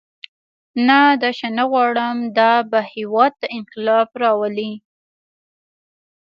[0.87, 4.73] نه دا شی نه غواړم دا به هېواد ته انقلاب راولي.